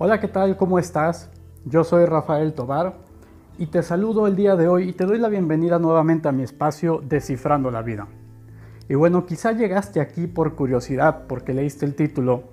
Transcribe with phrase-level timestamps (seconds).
[0.00, 0.56] Hola, ¿qué tal?
[0.56, 1.28] ¿Cómo estás?
[1.64, 2.94] Yo soy Rafael Tobar
[3.58, 6.44] y te saludo el día de hoy y te doy la bienvenida nuevamente a mi
[6.44, 8.06] espacio Descifrando la Vida.
[8.88, 12.44] Y bueno, quizá llegaste aquí por curiosidad porque leíste el título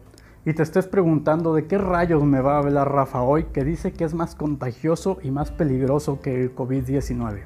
[0.44, 3.94] y te estés preguntando de qué rayos me va a hablar Rafa hoy que dice
[3.94, 7.44] que es más contagioso y más peligroso que el COVID-19.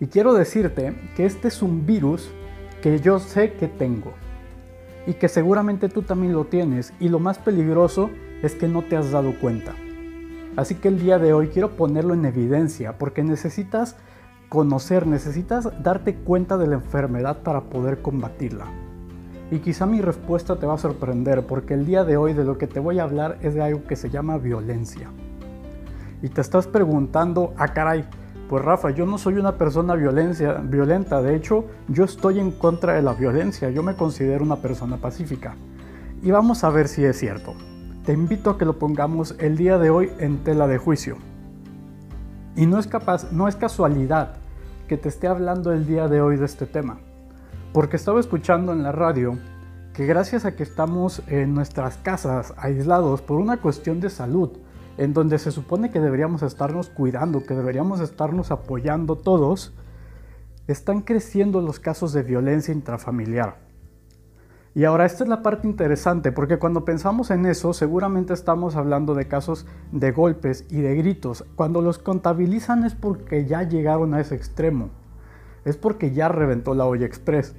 [0.00, 2.30] Y quiero decirte que este es un virus
[2.80, 4.14] que yo sé que tengo
[5.06, 8.96] y que seguramente tú también lo tienes y lo más peligroso es que no te
[8.96, 9.74] has dado cuenta.
[10.56, 13.96] Así que el día de hoy quiero ponerlo en evidencia porque necesitas
[14.48, 18.66] conocer, necesitas darte cuenta de la enfermedad para poder combatirla.
[19.50, 22.56] Y quizá mi respuesta te va a sorprender porque el día de hoy de lo
[22.56, 25.10] que te voy a hablar es de algo que se llama violencia.
[26.22, 28.04] Y te estás preguntando, ah caray,
[28.48, 32.94] pues Rafa, yo no soy una persona violencia, violenta, de hecho yo estoy en contra
[32.94, 35.56] de la violencia, yo me considero una persona pacífica.
[36.22, 37.54] Y vamos a ver si es cierto.
[38.04, 41.16] Te invito a que lo pongamos el día de hoy en tela de juicio.
[42.54, 44.34] Y no es capaz, no es casualidad
[44.88, 46.98] que te esté hablando el día de hoy de este tema,
[47.72, 49.38] porque estaba escuchando en la radio
[49.94, 54.50] que gracias a que estamos en nuestras casas aislados por una cuestión de salud,
[54.98, 59.72] en donde se supone que deberíamos estarnos cuidando, que deberíamos estarnos apoyando todos,
[60.66, 63.63] están creciendo los casos de violencia intrafamiliar.
[64.76, 69.14] Y ahora esta es la parte interesante, porque cuando pensamos en eso, seguramente estamos hablando
[69.14, 71.44] de casos de golpes y de gritos.
[71.54, 74.90] Cuando los contabilizan es porque ya llegaron a ese extremo,
[75.64, 77.54] es porque ya reventó la olla express.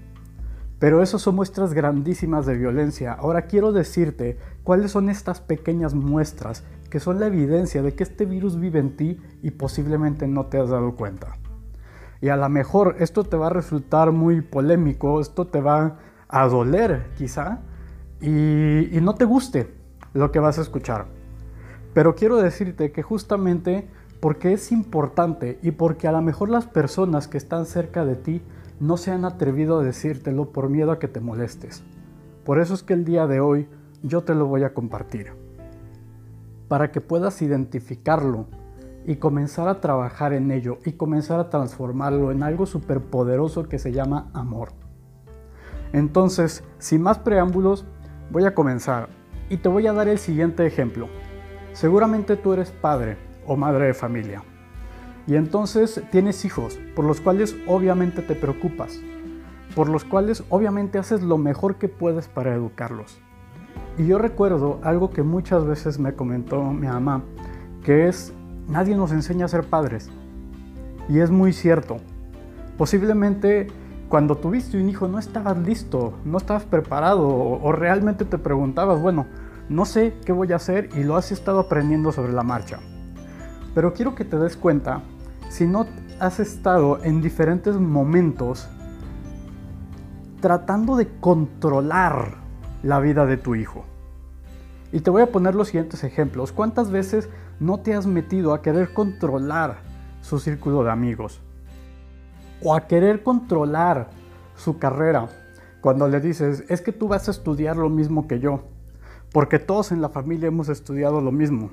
[0.77, 3.13] Pero eso son muestras grandísimas de violencia.
[3.13, 8.25] Ahora quiero decirte cuáles son estas pequeñas muestras que son la evidencia de que este
[8.25, 11.37] virus vive en ti y posiblemente no te has dado cuenta.
[12.19, 16.47] Y a lo mejor esto te va a resultar muy polémico, esto te va a
[16.47, 17.59] doler quizá
[18.21, 19.73] y, no te guste
[20.13, 21.05] lo que vas a escuchar.
[21.93, 23.87] Pero quiero decirte que justamente
[24.19, 28.41] porque es importante y porque a lo mejor las personas que están cerca de ti
[28.79, 31.83] no se han atrevido a decírtelo por miedo a que te molestes.
[32.43, 33.67] Por eso es que el día de hoy
[34.03, 35.33] yo te lo voy a compartir.
[36.67, 38.47] Para que puedas identificarlo
[39.05, 43.91] y comenzar a trabajar en ello y comenzar a transformarlo en algo superpoderoso que se
[43.91, 44.84] llama amor.
[45.93, 47.85] Entonces, sin más preámbulos,
[48.31, 49.09] voy a comenzar
[49.49, 51.07] y te voy a dar el siguiente ejemplo.
[51.73, 54.43] Seguramente tú eres padre o madre de familia
[55.27, 58.99] y entonces tienes hijos por los cuales obviamente te preocupas,
[59.75, 63.19] por los cuales obviamente haces lo mejor que puedes para educarlos.
[63.97, 67.23] Y yo recuerdo algo que muchas veces me comentó mi mamá,
[67.83, 68.33] que es,
[68.67, 70.09] nadie nos enseña a ser padres.
[71.07, 71.97] Y es muy cierto.
[72.77, 73.67] Posiblemente
[74.09, 79.25] cuando tuviste un hijo no estabas listo, no estabas preparado o, realmente te preguntabas, bueno,
[79.67, 82.79] no sé qué voy a hacer y lo has estado aprendiendo sobre la marcha.
[83.73, 85.01] Pero quiero que te des cuenta
[85.49, 85.85] si no
[86.19, 88.69] has estado en diferentes momentos
[90.39, 92.37] tratando de controlar
[92.83, 93.85] la vida de tu hijo.
[94.91, 96.51] Y te voy a poner los siguientes ejemplos.
[96.51, 97.29] ¿Cuántas veces
[97.59, 99.79] no te has metido a querer controlar
[100.21, 101.41] su círculo de amigos?
[102.61, 104.09] O a querer controlar
[104.55, 105.29] su carrera.
[105.81, 108.63] Cuando le dices, es que tú vas a estudiar lo mismo que yo.
[109.31, 111.71] Porque todos en la familia hemos estudiado lo mismo.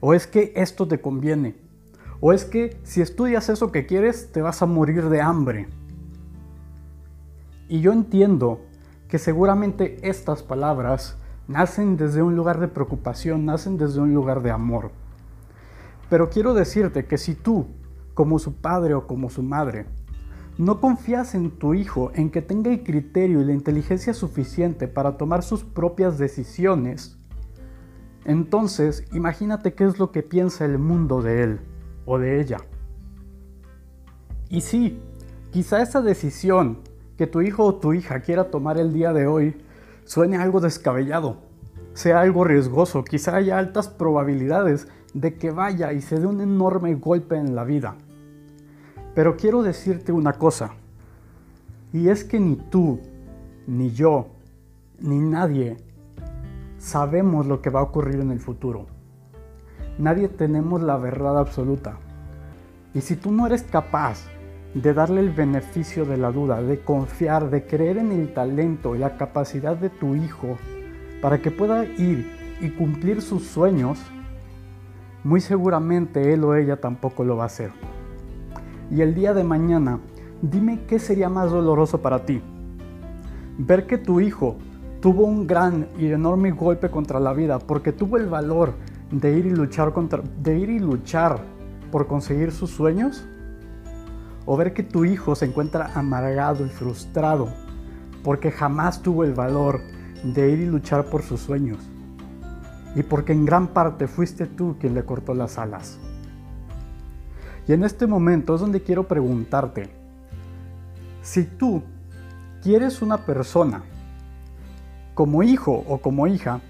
[0.00, 1.56] O es que esto te conviene.
[2.20, 5.68] O es que si estudias eso que quieres, te vas a morir de hambre.
[7.68, 8.60] Y yo entiendo
[9.08, 11.16] que seguramente estas palabras
[11.48, 14.92] nacen desde un lugar de preocupación, nacen desde un lugar de amor.
[16.08, 17.66] Pero quiero decirte que si tú,
[18.14, 19.86] como su padre o como su madre,
[20.60, 25.16] no confías en tu hijo en que tenga el criterio y la inteligencia suficiente para
[25.16, 27.18] tomar sus propias decisiones,
[28.24, 31.60] entonces imagínate qué es lo que piensa el mundo de él
[32.04, 32.58] o de ella.
[34.48, 35.00] Y sí,
[35.50, 36.78] quizá esa decisión
[37.16, 39.56] que tu hijo o tu hija quiera tomar el día de hoy
[40.04, 41.38] suene algo descabellado,
[41.94, 46.94] sea algo riesgoso, quizá haya altas probabilidades de que vaya y se dé un enorme
[46.94, 47.96] golpe en la vida.
[49.14, 50.72] Pero quiero decirte una cosa,
[51.92, 53.00] y es que ni tú,
[53.66, 54.28] ni yo,
[55.00, 55.76] ni nadie
[56.78, 58.86] sabemos lo que va a ocurrir en el futuro.
[59.98, 61.98] Nadie tenemos la verdad absoluta.
[62.94, 64.20] Y si tú no eres capaz
[64.74, 68.98] de darle el beneficio de la duda, de confiar, de creer en el talento y
[68.98, 70.56] la capacidad de tu hijo
[71.20, 72.30] para que pueda ir
[72.60, 73.98] y cumplir sus sueños,
[75.24, 77.72] muy seguramente él o ella tampoco lo va a hacer.
[78.90, 80.00] Y el día de mañana,
[80.42, 82.42] dime qué sería más doloroso para ti.
[83.58, 84.56] Ver que tu hijo
[85.00, 88.74] tuvo un gran y enorme golpe contra la vida porque tuvo el valor
[89.10, 91.40] de ir y luchar contra de ir y luchar
[91.90, 93.24] por conseguir sus sueños?
[94.46, 97.48] ¿O ver que tu hijo se encuentra amargado y frustrado
[98.24, 99.80] porque jamás tuvo el valor
[100.22, 101.78] de ir y luchar por sus sueños?
[102.96, 105.98] Y porque en gran parte fuiste tú quien le cortó las alas.
[107.70, 109.90] Y en este momento es donde quiero preguntarte,
[111.22, 111.84] si tú
[112.64, 113.84] quieres una persona
[115.14, 116.62] como hijo o como hija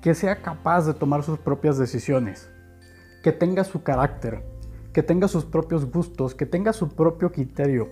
[0.00, 2.48] que sea capaz de tomar sus propias decisiones,
[3.22, 4.42] que tenga su carácter,
[4.94, 7.90] que tenga sus propios gustos, que tenga su propio criterio,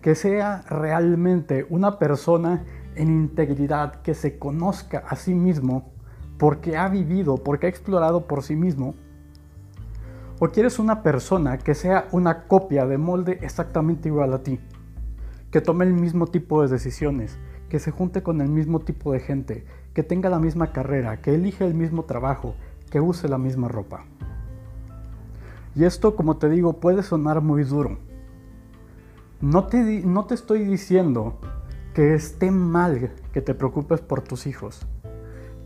[0.00, 5.90] que sea realmente una persona en integridad, que se conozca a sí mismo
[6.38, 8.94] porque ha vivido, porque ha explorado por sí mismo,
[10.40, 14.58] o quieres una persona que sea una copia de molde exactamente igual a ti,
[15.50, 17.38] que tome el mismo tipo de decisiones,
[17.68, 21.34] que se junte con el mismo tipo de gente, que tenga la misma carrera, que
[21.34, 22.54] elige el mismo trabajo,
[22.90, 24.06] que use la misma ropa.
[25.76, 27.98] Y esto, como te digo, puede sonar muy duro.
[29.42, 31.38] No te, no te estoy diciendo
[31.92, 34.86] que esté mal que te preocupes por tus hijos.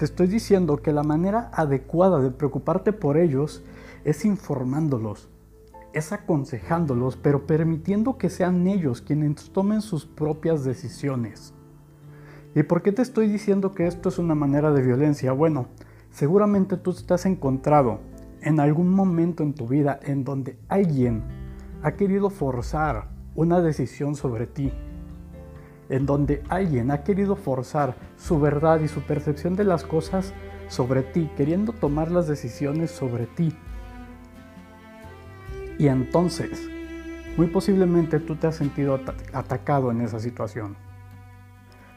[0.04, 3.64] Te estoy diciendo que la manera adecuada de preocuparte por ellos
[4.04, 5.30] es informándolos,
[5.94, 11.54] es aconsejándolos, pero permitiendo que sean ellos quienes tomen sus propias decisiones.
[12.54, 15.32] ¿Y por qué te estoy diciendo que esto es una manera de violencia?
[15.32, 15.68] Bueno,
[16.10, 18.00] seguramente tú te has encontrado
[18.42, 21.22] en algún momento en tu vida en donde alguien
[21.82, 24.70] ha querido forzar una decisión sobre ti,
[25.88, 30.32] en donde alguien ha querido forzar su verdad y su percepción de las cosas
[30.68, 33.54] sobre ti, queriendo tomar las decisiones sobre ti.
[35.78, 36.68] Y entonces,
[37.36, 39.00] muy posiblemente tú te has sentido
[39.32, 40.76] atacado en esa situación.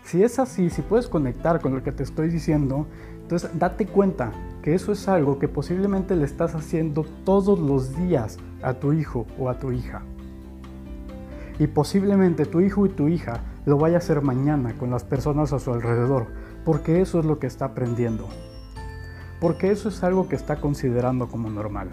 [0.03, 2.87] Si es así, si puedes conectar con lo que te estoy diciendo,
[3.21, 4.31] entonces date cuenta
[4.61, 9.27] que eso es algo que posiblemente le estás haciendo todos los días a tu hijo
[9.37, 10.01] o a tu hija.
[11.59, 15.51] Y posiblemente tu hijo y tu hija lo vaya a hacer mañana con las personas
[15.51, 16.27] a su alrededor,
[16.63, 18.25] porque eso es lo que está aprendiendo.
[19.41, 21.89] Porque eso es algo que está considerando como normal.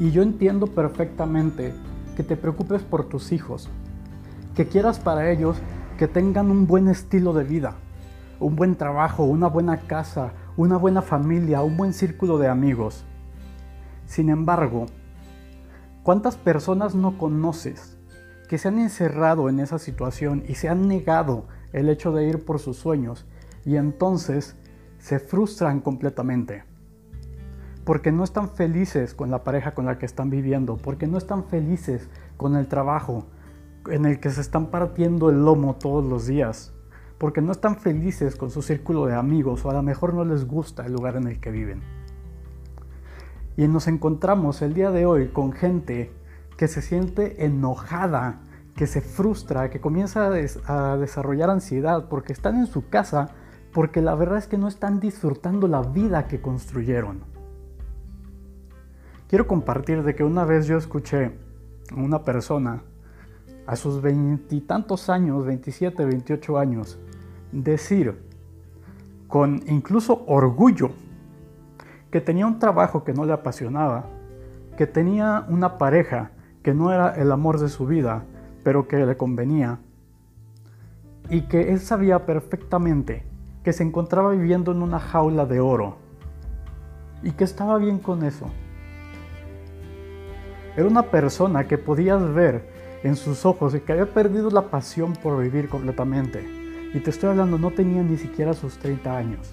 [0.00, 1.72] Y yo entiendo perfectamente
[2.16, 3.70] que te preocupes por tus hijos,
[4.56, 5.56] que quieras para ellos
[5.98, 7.74] que tengan un buen estilo de vida,
[8.40, 13.04] un buen trabajo, una buena casa, una buena familia, un buen círculo de amigos.
[14.06, 14.86] Sin embargo,
[16.02, 17.93] ¿cuántas personas no conoces
[18.48, 22.44] que se han encerrado en esa situación y se han negado el hecho de ir
[22.44, 23.26] por sus sueños
[23.64, 24.56] y entonces
[24.98, 26.64] se frustran completamente?
[27.84, 31.44] porque no están felices con la pareja con la que están viviendo, porque no están
[31.44, 33.26] felices con el trabajo
[33.90, 36.72] en el que se están partiendo el lomo todos los días,
[37.18, 40.46] porque no están felices con su círculo de amigos o a lo mejor no les
[40.46, 41.82] gusta el lugar en el que viven.
[43.56, 46.10] Y nos encontramos el día de hoy con gente
[46.56, 48.40] que se siente enojada,
[48.76, 53.30] que se frustra, que comienza a, desarrollar ansiedad porque están en su casa,
[53.72, 57.22] porque la verdad es que no están disfrutando la vida que construyeron.
[59.28, 61.32] Quiero compartir de que una vez yo escuché
[61.90, 62.82] a una persona
[63.66, 66.98] a sus veintitantos años, 27, 28 años,
[67.50, 68.22] decir
[69.26, 70.90] con incluso orgullo
[72.10, 74.04] que tenía un trabajo que no le apasionaba,
[74.76, 76.30] que tenía una pareja
[76.64, 78.24] que no era el amor de su vida,
[78.64, 79.78] pero que le convenía,
[81.30, 83.24] y que él sabía perfectamente
[83.62, 85.98] que se encontraba viviendo en una jaula de oro,
[87.22, 88.50] y que estaba bien con eso
[90.76, 92.68] era una persona que podías ver
[93.04, 96.44] en sus ojos y que había perdido la pasión por vivir completamente.
[96.92, 99.52] Y te estoy hablando, no tenía ni siquiera sus 30 años.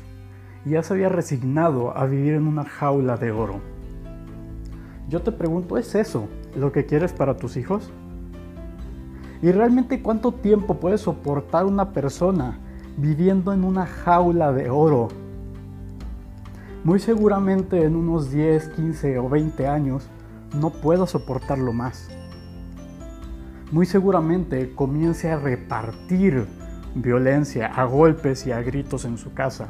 [0.66, 3.62] Y ya se había resignado a vivir en una jaula de oro.
[5.10, 7.92] Yo te pregunto, ¿es eso lo que quieres para tus hijos?
[9.42, 12.60] ¿Y realmente cuánto tiempo puede soportar una persona
[12.98, 15.08] viviendo en una jaula de oro?
[16.84, 20.10] Muy seguramente en unos 10, 15 o 20 años
[20.60, 22.10] no puedo soportarlo más.
[23.72, 26.46] Muy seguramente comience a repartir
[26.94, 29.70] violencia a golpes y a gritos en su casa.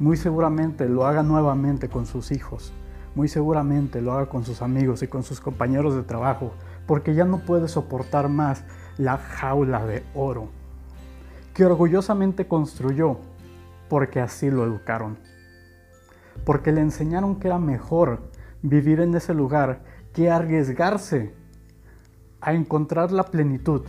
[0.00, 2.72] Muy seguramente lo haga nuevamente con sus hijos.
[3.18, 6.52] Muy seguramente lo haga con sus amigos y con sus compañeros de trabajo,
[6.86, 8.62] porque ya no puede soportar más
[8.96, 10.50] la jaula de oro
[11.52, 13.18] que orgullosamente construyó
[13.88, 15.18] porque así lo educaron.
[16.44, 18.20] Porque le enseñaron que era mejor
[18.62, 19.82] vivir en ese lugar
[20.12, 21.34] que arriesgarse
[22.40, 23.82] a encontrar la plenitud,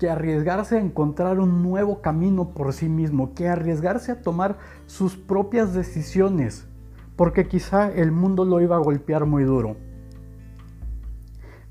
[0.00, 5.16] que arriesgarse a encontrar un nuevo camino por sí mismo, que arriesgarse a tomar sus
[5.16, 6.66] propias decisiones,
[7.16, 9.76] porque quizá el mundo lo iba a golpear muy duro.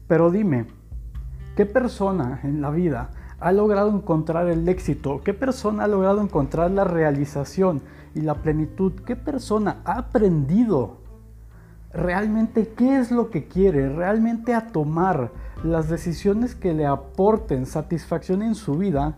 [0.08, 0.66] Pero dime,
[1.56, 5.22] ¿qué persona en la vida ha logrado encontrar el éxito?
[5.24, 7.82] ¿Qué persona ha logrado encontrar la realización
[8.14, 8.94] y la plenitud?
[9.06, 10.98] ¿Qué persona ha aprendido
[11.94, 13.90] realmente qué es lo que quiere?
[13.90, 15.32] Realmente a tomar
[15.64, 19.16] las decisiones que le aporten satisfacción en su vida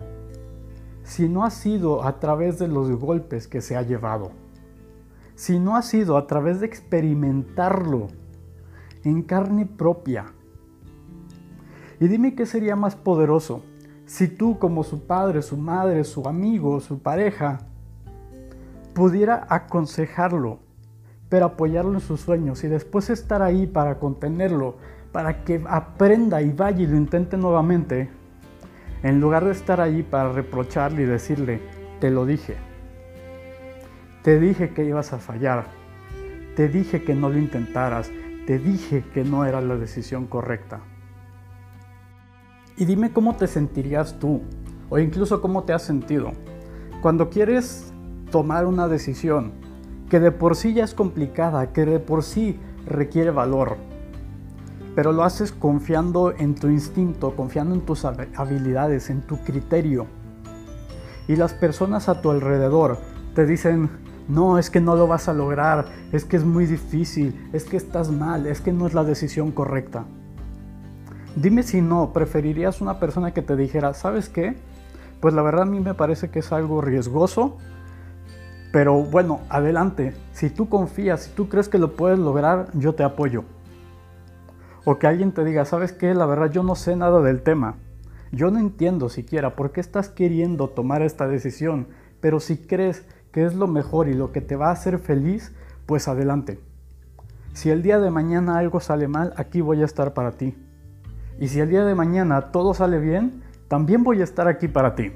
[1.03, 4.31] si no ha sido a través de los golpes que se ha llevado,
[5.35, 8.07] si no ha sido a través de experimentarlo
[9.03, 10.25] en carne propia.
[11.99, 13.63] Y dime qué sería más poderoso,
[14.05, 17.59] si tú como su padre, su madre, su amigo, su pareja,
[18.93, 20.59] pudiera aconsejarlo,
[21.29, 24.75] pero apoyarlo en sus sueños y después estar ahí para contenerlo,
[25.11, 28.09] para que aprenda y vaya y lo intente nuevamente,
[29.01, 31.61] en lugar de estar allí para reprocharle y decirle,
[31.99, 32.57] te lo dije,
[34.23, 35.65] te dije que ibas a fallar,
[36.55, 38.09] te dije que no lo intentaras,
[38.47, 40.79] te dije que no era la decisión correcta.
[42.77, 44.41] Y dime cómo te sentirías tú,
[44.89, 46.31] o incluso cómo te has sentido,
[47.01, 47.93] cuando quieres
[48.31, 49.51] tomar una decisión
[50.09, 53.75] que de por sí ya es complicada, que de por sí requiere valor,
[54.95, 60.07] pero lo haces confiando en tu instinto, confiando en tus habilidades, en tu criterio.
[61.27, 62.99] Y las personas a tu alrededor
[63.33, 63.89] te dicen,
[64.27, 67.77] no, es que no lo vas a lograr, es que es muy difícil, es que
[67.77, 70.05] estás mal, es que no es la decisión correcta.
[71.35, 74.55] Dime si no, preferirías una persona que te dijera, ¿sabes qué?
[75.19, 77.57] Pues la verdad a mí me parece que es algo riesgoso,
[78.71, 83.03] pero bueno, adelante, si tú confías, si tú crees que lo puedes lograr, yo te
[83.03, 83.43] apoyo.
[84.85, 86.13] O que alguien te diga, ¿sabes qué?
[86.13, 87.75] La verdad yo no sé nada del tema.
[88.31, 91.87] Yo no entiendo siquiera por qué estás queriendo tomar esta decisión,
[92.19, 95.53] pero si crees que es lo mejor y lo que te va a hacer feliz,
[95.85, 96.61] pues adelante.
[97.51, 100.55] Si el día de mañana algo sale mal, aquí voy a estar para ti.
[101.37, 104.95] Y si el día de mañana todo sale bien, también voy a estar aquí para
[104.95, 105.11] ti.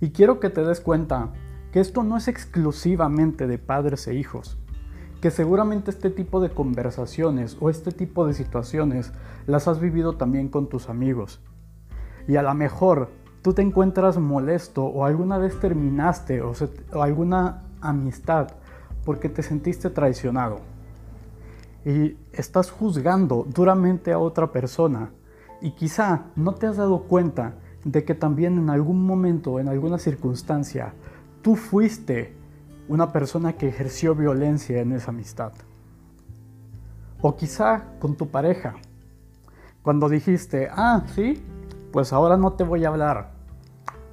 [0.00, 1.28] Y quiero que te des cuenta
[1.70, 4.56] que esto no es exclusivamente de padres e hijos
[5.24, 9.10] que seguramente este tipo de conversaciones o este tipo de situaciones
[9.46, 11.40] las has vivido también con tus amigos.
[12.28, 13.08] Y a lo mejor
[13.44, 16.54] tú te encuentras molesto o alguna vez terminaste o,
[16.94, 18.48] alguna amistad
[19.04, 20.60] porque te sentiste traicionado.
[21.84, 25.10] Y estás juzgando duramente a otra persona
[25.60, 27.52] y quizá no te has dado cuenta
[27.84, 30.94] de que también en algún momento, en alguna circunstancia,
[31.42, 32.34] tú fuiste
[32.88, 35.52] una persona que ejerció violencia en esa amistad.
[37.20, 38.76] O quizá con tu pareja,
[39.82, 41.44] cuando dijiste, ah, sí,
[41.92, 43.33] pues ahora no te voy a hablar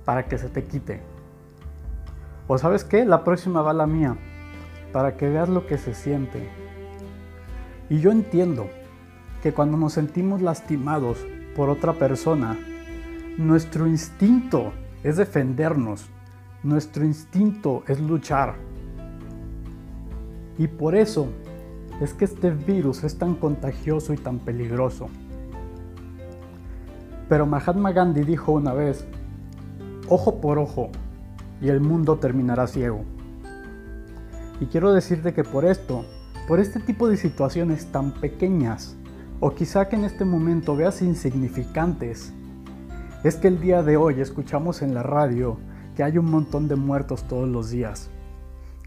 [0.05, 1.01] para que se te quite.
[2.48, 4.17] O sabes qué, la próxima va la mía,
[4.91, 6.50] para que veas lo que se siente.
[7.89, 8.67] Y yo entiendo
[9.41, 11.17] que cuando nos sentimos lastimados
[11.55, 12.58] por otra persona,
[13.38, 14.72] nuestro instinto
[15.03, 16.05] es defendernos,
[16.63, 18.55] nuestro instinto es luchar.
[20.58, 21.27] Y por eso
[22.01, 25.10] es que este virus es tan contagioso y tan peligroso.
[27.29, 29.05] Pero Mahatma Gandhi dijo una vez,
[30.13, 30.89] ojo por ojo,
[31.62, 33.06] y el mundo terminará ciego.
[34.60, 36.03] Y quiero decirte que por esto,
[36.50, 38.98] por este tipo de situaciones tan pequeñas,
[39.39, 42.34] o quizá que en este momento veas insignificantes,
[43.24, 45.58] es que el día de hoy escuchamos en la radio
[45.96, 48.10] que hay un montón de muertos todos los días,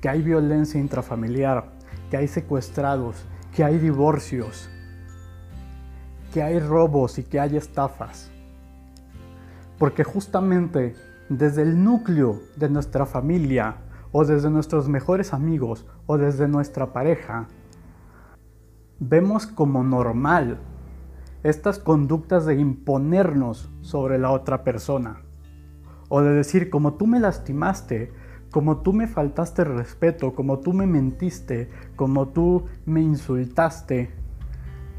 [0.03, 1.73] que hay violencia intrafamiliar,
[2.11, 3.17] que hay secuestrados,
[3.57, 4.69] que hay divorcios,
[6.35, 8.31] que hay robos y que hay estafas.
[9.79, 10.95] Porque justamente
[11.29, 13.77] desde el núcleo de nuestra familia
[14.13, 17.49] o desde nuestros mejores amigos o desde nuestra pareja,
[19.01, 20.59] vemos como normal
[21.43, 25.23] estas conductas de imponernos sobre la otra persona
[26.09, 28.13] o de decir, como tú me lastimaste,
[28.51, 34.11] como tú me faltaste respeto, como tú me mentiste, como tú me insultaste,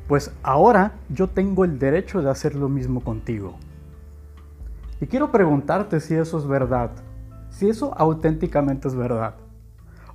[0.08, 3.56] pues ahora yo tengo el derecho de hacer lo mismo contigo.
[5.02, 6.92] Y quiero preguntarte si eso es verdad,
[7.50, 9.36] si eso auténticamente es verdad,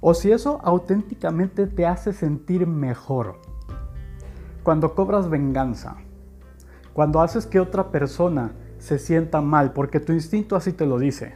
[0.00, 3.36] o si eso auténticamente te hace sentir mejor.
[4.62, 5.96] Cuando cobras venganza,
[6.94, 11.34] cuando haces que otra persona se sienta mal, porque tu instinto así te lo dice.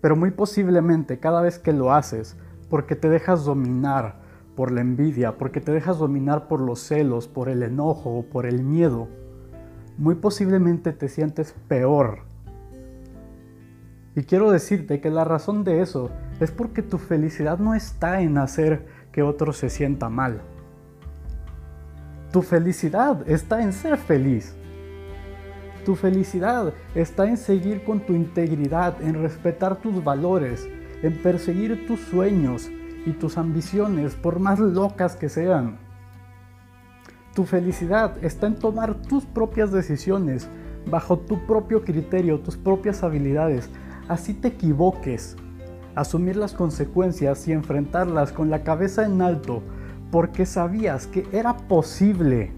[0.00, 2.36] Pero muy posiblemente cada vez que lo haces,
[2.68, 4.20] porque te dejas dominar
[4.54, 8.46] por la envidia, porque te dejas dominar por los celos, por el enojo o por
[8.46, 9.08] el miedo,
[9.98, 12.20] muy posiblemente te sientes peor.
[14.16, 18.38] Y quiero decirte que la razón de eso es porque tu felicidad no está en
[18.38, 20.40] hacer que otro se sienta mal.
[22.32, 24.54] Tu felicidad está en ser feliz.
[25.84, 30.68] Tu felicidad está en seguir con tu integridad, en respetar tus valores,
[31.02, 32.70] en perseguir tus sueños
[33.06, 35.78] y tus ambiciones, por más locas que sean.
[37.34, 40.48] Tu felicidad está en tomar tus propias decisiones,
[40.86, 43.68] bajo tu propio criterio, tus propias habilidades,
[44.08, 45.36] así te equivoques.
[45.94, 49.62] Asumir las consecuencias y enfrentarlas con la cabeza en alto,
[50.10, 52.52] porque sabías que era posible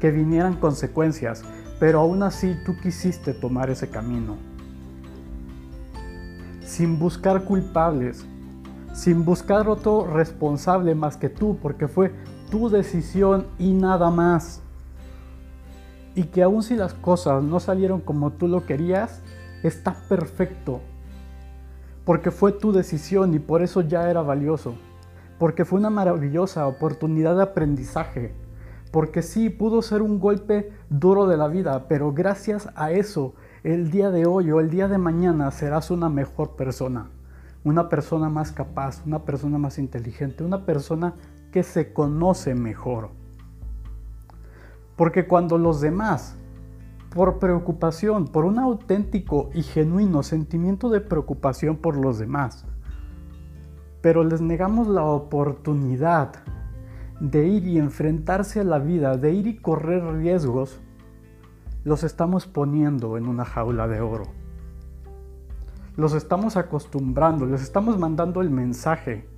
[0.00, 1.42] que vinieran consecuencias,
[1.80, 4.36] pero aún así tú quisiste tomar ese camino.
[6.62, 8.26] Sin buscar culpables,
[8.92, 12.12] sin buscar otro responsable más que tú, porque fue
[12.50, 14.60] tu decisión y nada más.
[16.14, 19.22] Y que aun si las cosas no salieron como tú lo querías,
[19.62, 20.80] está perfecto.
[22.04, 24.74] Porque fue tu decisión y por eso ya era valioso.
[25.38, 28.34] Porque fue una maravillosa oportunidad de aprendizaje.
[28.90, 33.90] Porque sí, pudo ser un golpe duro de la vida, pero gracias a eso, el
[33.90, 37.10] día de hoy o el día de mañana serás una mejor persona.
[37.64, 41.14] Una persona más capaz, una persona más inteligente, una persona
[41.52, 43.10] que se conoce mejor.
[44.96, 46.36] Porque cuando los demás,
[47.14, 52.66] por preocupación, por un auténtico y genuino sentimiento de preocupación por los demás,
[54.00, 56.32] pero les negamos la oportunidad
[57.20, 60.80] de ir y enfrentarse a la vida, de ir y correr riesgos,
[61.84, 64.24] los estamos poniendo en una jaula de oro.
[65.96, 69.28] Los estamos acostumbrando, les estamos mandando el mensaje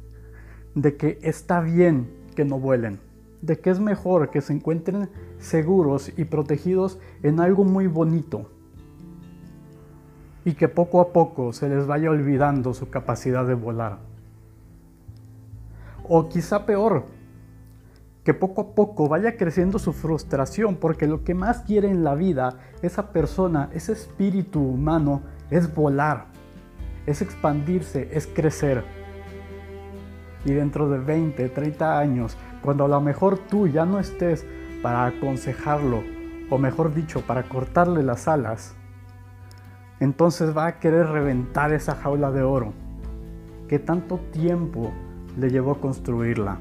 [0.75, 3.01] de que está bien que no vuelen,
[3.43, 5.09] de que es mejor que se encuentren
[5.39, 8.51] seguros y protegidos en algo muy bonito
[10.45, 13.99] y que poco a poco se les vaya olvidando su capacidad de volar.
[16.09, 17.05] O quizá peor,
[18.25, 22.15] que poco a poco vaya creciendo su frustración porque lo que más quiere en la
[22.15, 26.27] vida esa persona, ese espíritu humano, es volar,
[27.07, 28.85] es expandirse, es crecer
[30.45, 34.47] y dentro de 20, 30 años, cuando a lo mejor tú ya no estés
[34.83, 36.03] para aconsejarlo,
[36.49, 38.75] o mejor dicho, para cortarle las alas,
[40.01, 42.73] entonces va a querer reventar esa jaula de oro
[43.69, 44.91] que tanto tiempo
[45.39, 46.59] le llevó a construirla.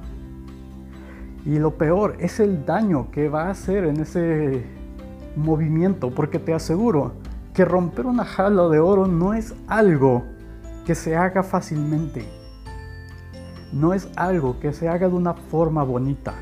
[1.46, 4.64] Y lo peor es el daño que va a hacer en ese
[5.36, 7.14] movimiento, porque te aseguro
[7.54, 10.24] que romper una jaula de oro no es algo
[10.86, 12.39] que se haga fácilmente
[13.72, 16.34] no es algo que se haga de una forma bonita.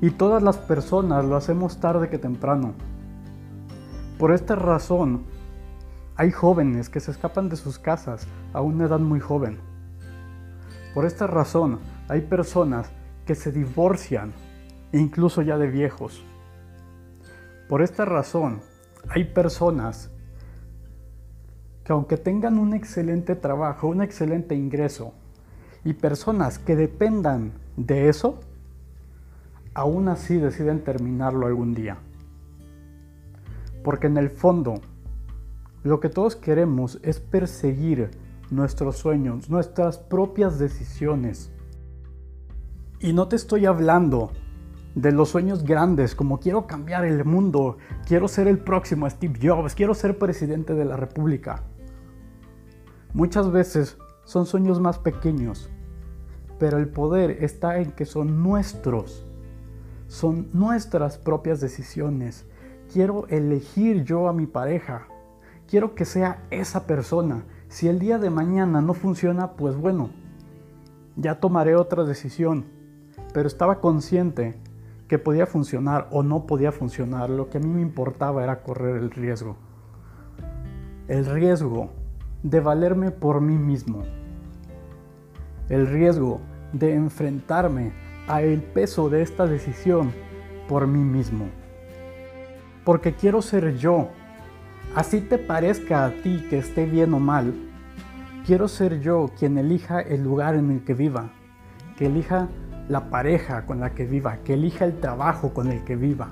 [0.00, 2.72] Y todas las personas lo hacemos tarde que temprano.
[4.18, 5.24] Por esta razón,
[6.16, 9.58] hay jóvenes que se escapan de sus casas a una edad muy joven.
[10.94, 12.90] Por esta razón, hay personas
[13.26, 14.32] que se divorcian,
[14.92, 16.24] incluso ya de viejos.
[17.68, 18.60] Por esta razón,
[19.08, 20.10] hay personas
[21.94, 25.12] aunque tengan un excelente trabajo, un excelente ingreso
[25.84, 28.40] y personas que dependan de eso,
[29.74, 31.98] aún así deciden terminarlo algún día.
[33.82, 34.74] Porque en el fondo,
[35.82, 38.10] lo que todos queremos es perseguir
[38.50, 41.50] nuestros sueños, nuestras propias decisiones.
[42.98, 44.32] Y no te estoy hablando
[44.94, 49.74] de los sueños grandes, como quiero cambiar el mundo, quiero ser el próximo Steve Jobs,
[49.74, 51.62] quiero ser presidente de la República.
[53.12, 55.68] Muchas veces son sueños más pequeños,
[56.60, 59.26] pero el poder está en que son nuestros,
[60.06, 62.46] son nuestras propias decisiones.
[62.92, 65.08] Quiero elegir yo a mi pareja,
[65.66, 67.42] quiero que sea esa persona.
[67.66, 70.10] Si el día de mañana no funciona, pues bueno,
[71.16, 72.66] ya tomaré otra decisión,
[73.34, 74.56] pero estaba consciente
[75.08, 77.28] que podía funcionar o no podía funcionar.
[77.28, 79.56] Lo que a mí me importaba era correr el riesgo.
[81.08, 81.90] El riesgo
[82.42, 84.02] de valerme por mí mismo.
[85.68, 86.40] El riesgo
[86.72, 87.92] de enfrentarme
[88.28, 90.12] a el peso de esta decisión
[90.68, 91.46] por mí mismo.
[92.84, 94.08] Porque quiero ser yo.
[94.94, 97.54] Así te parezca a ti que esté bien o mal.
[98.46, 101.30] Quiero ser yo quien elija el lugar en el que viva.
[101.96, 102.48] Que elija
[102.88, 104.38] la pareja con la que viva.
[104.38, 106.30] Que elija el trabajo con el que viva.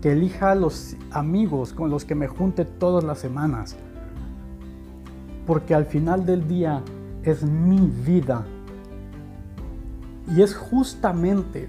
[0.00, 3.76] Que elija los amigos con los que me junte todas las semanas
[5.50, 6.80] porque al final del día
[7.24, 8.46] es mi vida.
[10.32, 11.68] Y es justamente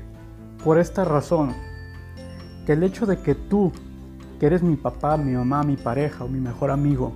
[0.64, 1.56] por esta razón
[2.68, 3.72] que el hecho de que tú,
[4.40, 7.14] que eres mi papá, mi mamá, mi pareja o mi mejor amigo,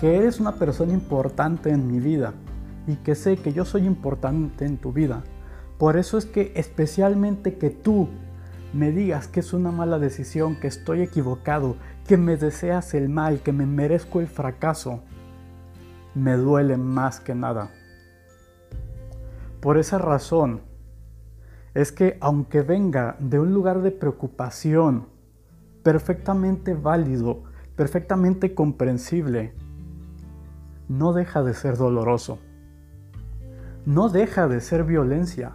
[0.00, 2.32] que eres una persona importante en mi vida
[2.86, 5.24] y que sé que yo soy importante en tu vida,
[5.76, 8.08] por eso es que especialmente que tú
[8.72, 11.76] me digas que es una mala decisión, que estoy equivocado,
[12.08, 15.02] que me deseas el mal, que me merezco el fracaso,
[16.16, 17.70] me duele más que nada.
[19.60, 20.62] Por esa razón,
[21.74, 25.08] es que aunque venga de un lugar de preocupación,
[25.82, 27.42] perfectamente válido,
[27.76, 29.52] perfectamente comprensible,
[30.88, 32.38] no deja de ser doloroso.
[33.84, 35.52] No deja de ser violencia.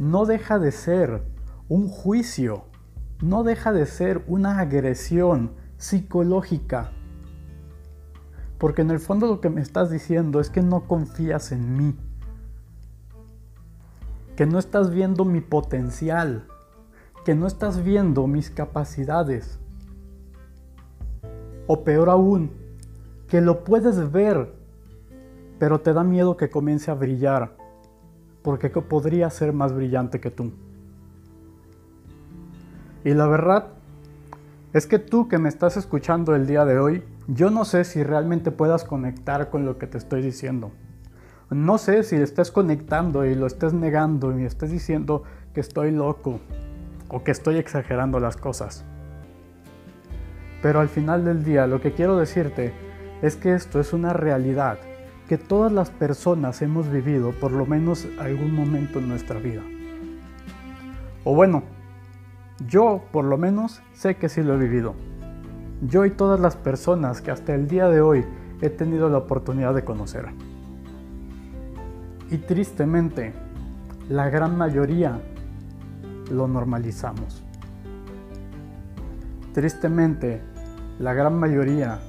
[0.00, 1.22] No deja de ser
[1.68, 2.64] un juicio.
[3.22, 6.90] No deja de ser una agresión psicológica.
[8.58, 11.96] Porque en el fondo lo que me estás diciendo es que no confías en mí
[14.38, 16.44] que no estás viendo mi potencial,
[17.24, 19.58] que no estás viendo mis capacidades.
[21.66, 22.52] O peor aún,
[23.26, 24.54] que lo puedes ver,
[25.58, 27.56] pero te da miedo que comience a brillar,
[28.42, 30.52] porque podría ser más brillante que tú.
[33.02, 33.70] Y la verdad
[34.72, 38.02] es que tú que me estás escuchando el día de hoy, yo no sé si
[38.02, 40.72] realmente puedas conectar con lo que te estoy diciendo.
[41.50, 46.40] No sé si estés conectando y lo estés negando y estés diciendo que estoy loco
[47.08, 48.82] o que estoy exagerando las cosas.
[50.62, 52.72] Pero al final del día lo que quiero decirte
[53.20, 54.78] es que esto es una realidad
[55.28, 59.60] que todas las personas hemos vivido por lo menos algún momento en nuestra vida.
[61.24, 61.62] O bueno,
[62.66, 64.94] yo por lo menos sé que sí lo he vivido.
[65.80, 68.24] Yo y todas las personas que hasta el día de hoy
[68.60, 70.26] he tenido la oportunidad de conocer.
[72.30, 73.32] Y tristemente,
[74.08, 75.20] la gran mayoría
[76.32, 77.44] lo normalizamos.
[79.54, 80.42] Tristemente,
[80.98, 82.00] la gran mayoría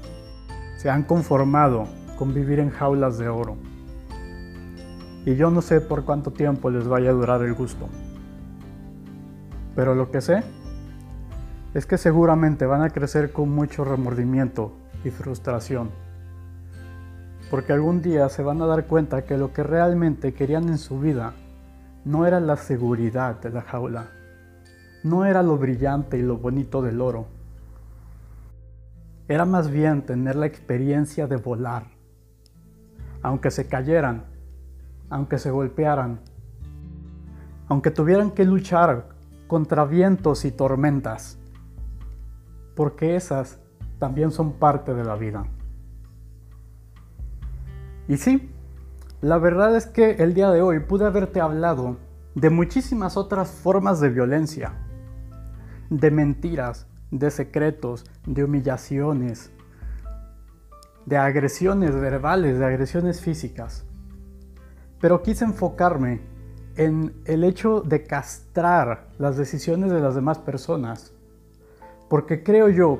[0.77, 3.55] se han conformado con vivir en jaulas de oro.
[5.25, 7.87] Y yo no sé por cuánto tiempo les vaya a durar el gusto.
[9.75, 10.43] Pero lo que sé
[11.73, 15.91] es que seguramente van a crecer con mucho remordimiento y frustración.
[17.51, 20.99] Porque algún día se van a dar cuenta que lo que realmente querían en su
[20.99, 21.33] vida
[22.05, 24.07] no era la seguridad de la jaula,
[25.03, 27.27] no era lo brillante y lo bonito del oro,
[29.27, 31.83] era más bien tener la experiencia de volar,
[33.21, 34.23] aunque se cayeran,
[35.09, 36.19] aunque se golpearan,
[37.67, 39.09] aunque tuvieran que luchar
[39.47, 41.38] contra vientos y tormentas,
[42.79, 43.59] porque esas
[43.99, 45.45] también son parte de la vida.
[48.07, 48.49] Y sí,
[49.19, 51.97] la verdad es que el día de hoy pude haberte hablado
[52.35, 54.75] de muchísimas otras formas de violencia,
[55.89, 59.51] de mentiras, de secretos, de humillaciones,
[61.05, 63.85] de agresiones verbales, de agresiones físicas.
[65.01, 66.21] Pero quise enfocarme
[66.77, 71.11] en el hecho de castrar las decisiones de las demás personas,
[72.09, 72.99] porque creo yo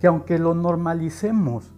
[0.00, 1.72] que aunque lo normalicemos,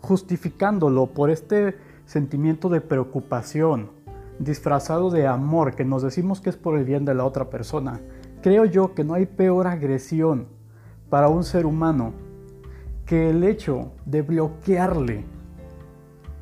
[0.00, 3.90] justificándolo por este sentimiento de preocupación,
[4.38, 8.00] disfrazado de amor, que nos decimos que es por el bien de la otra persona.
[8.42, 10.46] Creo yo que no hay peor agresión
[11.08, 12.12] para un ser humano
[13.06, 15.24] que el hecho de bloquearle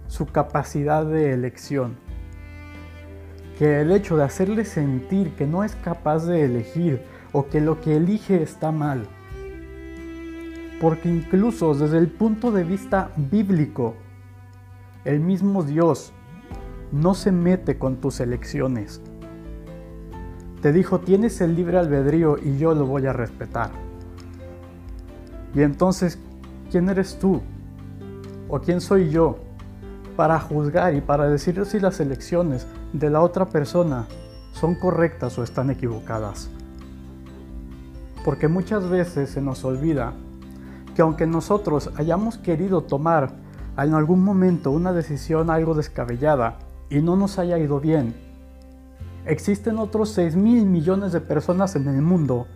[0.09, 1.97] su capacidad de elección.
[3.59, 7.81] Que el hecho de hacerle sentir que no es capaz de elegir o que lo
[7.81, 9.07] que elige está mal.
[10.81, 13.95] Porque incluso desde el punto de vista bíblico,
[15.05, 16.13] el mismo Dios
[16.93, 19.01] no se mete con tus elecciones.
[20.63, 23.71] Te dijo, tienes el libre albedrío y yo lo voy a respetar.
[25.55, 26.19] Y entonces,
[26.71, 27.43] ¿quién eres tú?
[28.49, 29.39] ¿O quién soy yo
[30.17, 34.07] para juzgar y para decir si las elecciones de la otra persona
[34.53, 36.49] son correctas o están equivocadas?
[38.25, 40.15] Porque muchas veces se nos olvida
[40.95, 43.33] que aunque nosotros hayamos querido tomar
[43.77, 48.15] en algún momento una decisión algo descabellada y no nos haya ido bien,
[49.27, 52.47] existen otros 6 mil millones de personas en el mundo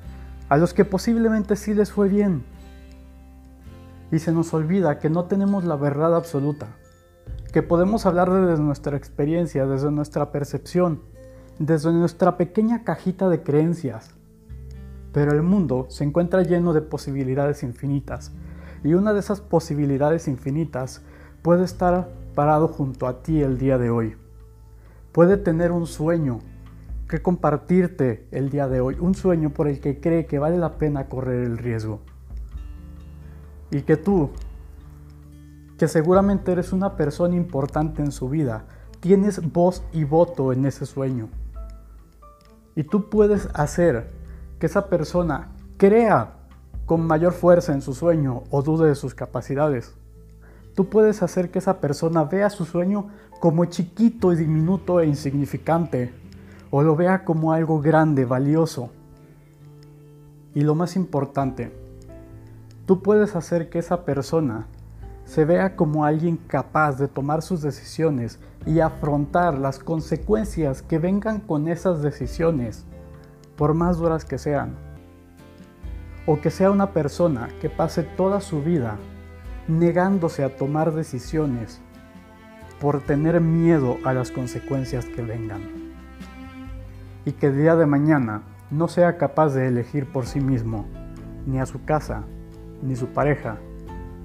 [0.49, 2.45] a los que posiblemente sí les fue bien.
[4.11, 6.69] Y se nos olvida que no tenemos la verdad absoluta,
[7.53, 11.03] que podemos hablar desde nuestra experiencia, desde nuestra percepción,
[11.59, 14.18] desde nuestra pequeña cajita de creencias.
[15.13, 18.33] Pero el mundo se encuentra lleno de posibilidades infinitas
[18.85, 21.03] y una de esas posibilidades infinitas
[21.43, 24.17] puede estar parado junto a ti el día de hoy.
[25.13, 26.41] Puede tener un sueño
[27.09, 30.77] que compartirte el día de hoy, un sueño por el que cree que vale la
[30.77, 32.01] pena correr el riesgo.
[33.71, 34.31] Y que tú,
[35.79, 38.67] que seguramente eres una persona importante en su vida,
[39.01, 41.29] tienes voz y voto en ese sueño.
[42.77, 44.18] Y tú puedes hacer
[44.59, 46.35] que esa persona crea
[46.87, 49.95] con mayor fuerza en su sueño o dude de sus capacidades.
[50.75, 53.09] Tú puedes hacer que esa persona vea su sueño
[53.41, 56.13] como chiquito y diminuto e insignificante,
[56.71, 58.91] o lo vea como algo grande, valioso.
[60.55, 61.73] Y lo más importante,
[62.87, 64.67] tú puedes hacer que esa persona
[65.25, 71.41] se vea como alguien capaz de tomar sus decisiones y afrontar las consecuencias que vengan
[71.41, 72.87] con esas decisiones,
[73.59, 74.77] por más duras que sean.
[76.27, 78.97] O que sea una persona que pase toda su vida
[79.67, 81.81] negándose a tomar decisiones
[82.81, 85.61] por tener miedo a las consecuencias que vengan.
[87.25, 90.87] Y que día de mañana no sea capaz de elegir por sí mismo
[91.45, 92.23] ni a su casa,
[92.81, 93.57] ni su pareja,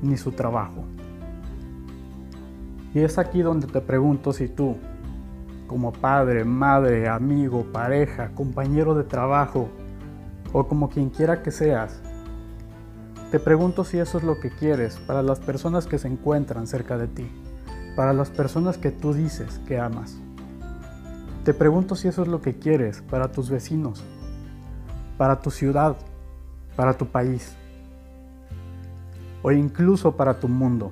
[0.01, 0.83] ni su trabajo.
[2.93, 4.77] Y es aquí donde te pregunto si tú,
[5.67, 9.69] como padre, madre, amigo, pareja, compañero de trabajo,
[10.51, 12.01] o como quien quiera que seas,
[13.31, 16.97] te pregunto si eso es lo que quieres para las personas que se encuentran cerca
[16.97, 17.27] de ti,
[17.95, 20.17] para las personas que tú dices que amas.
[21.43, 24.03] Te pregunto si eso es lo que quieres para tus vecinos,
[25.17, 25.95] para tu ciudad,
[26.75, 27.55] para tu país
[29.43, 30.91] o incluso para tu mundo.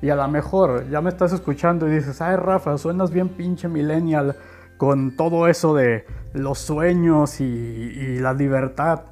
[0.00, 3.68] Y a lo mejor ya me estás escuchando y dices, ay Rafa, suenas bien pinche
[3.68, 4.36] millennial
[4.76, 9.02] con todo eso de los sueños y, la libertad.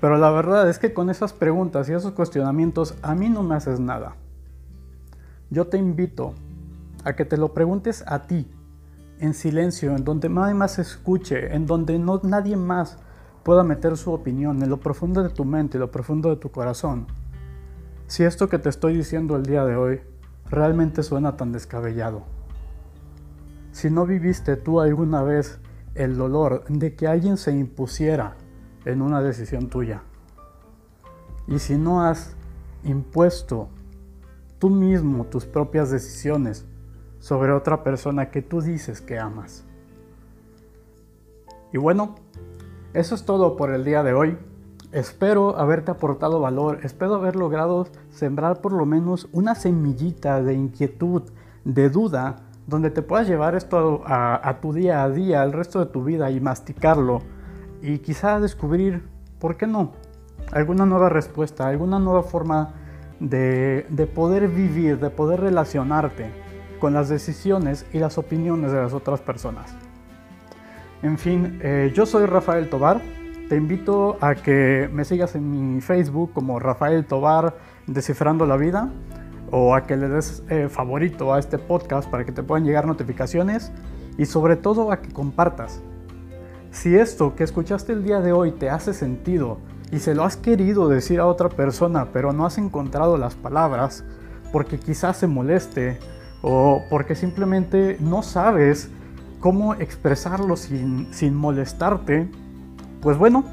[0.00, 3.54] Pero la verdad es que con esas preguntas y esos cuestionamientos a mí no me
[3.54, 4.16] haces nada.
[5.48, 6.34] Yo te invito
[7.04, 8.50] a que te lo preguntes a ti,
[9.18, 12.98] en silencio, en donde nadie más escuche, en donde no, nadie más
[13.44, 16.50] pueda meter su opinión en lo profundo de tu mente, en lo profundo de tu
[16.50, 17.06] corazón
[18.12, 20.02] si esto que te estoy diciendo el día de hoy
[20.50, 22.24] realmente suena tan descabellado.
[23.70, 25.60] Si no viviste tú alguna vez
[25.94, 28.36] el dolor de que alguien se impusiera
[28.84, 30.02] en una decisión tuya.
[31.48, 32.36] Y si no has
[32.84, 33.70] impuesto
[34.58, 36.66] tú mismo tus propias decisiones
[37.18, 39.64] sobre otra persona que tú dices que amas.
[41.72, 42.16] Y bueno,
[42.92, 44.36] eso es todo por el día de hoy.
[44.92, 51.22] Espero haberte aportado valor, espero haber logrado sembrar por lo menos una semillita de inquietud,
[51.64, 55.86] de duda, donde te puedas llevar esto a, tu día a día, al resto de
[55.86, 57.22] tu vida y masticarlo
[57.80, 59.02] y quizá descubrir,
[59.38, 59.92] ¿por qué no?
[60.52, 62.74] Alguna nueva respuesta, alguna nueva forma
[63.18, 66.30] de, poder vivir, de poder relacionarte
[66.78, 69.74] con las decisiones y las opiniones de las otras personas.
[71.02, 73.00] En fin, eh, yo soy Rafael Tobar
[73.52, 77.54] te invito a que me sigas en mi Facebook como Rafael Tobar
[77.86, 78.90] Descifrando la Vida
[79.50, 82.86] o a que le des eh, favorito a este podcast para que te puedan llegar
[82.86, 83.70] notificaciones
[84.16, 85.82] y sobre todo a que compartas.
[86.70, 89.58] Si esto que escuchaste el día de hoy te hace sentido
[89.90, 94.02] y se lo has querido decir a otra persona pero no has encontrado las palabras
[94.50, 95.98] porque quizás se moleste
[96.40, 98.88] o porque simplemente no sabes
[99.40, 102.30] cómo expresarlo sin, sin molestarte,
[103.02, 103.44] pues bueno,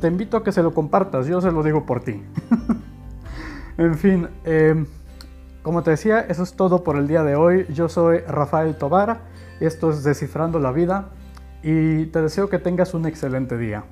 [0.00, 2.22] te invito a que se lo compartas, yo se lo digo por ti.
[3.78, 4.86] en fin, em,
[5.62, 7.66] como te decía, eso es todo por el día de hoy.
[7.72, 9.20] Yo soy Rafael Tobar,
[9.60, 11.10] esto es Descifrando la Vida
[11.62, 13.84] y te deseo que tengas un excelente día.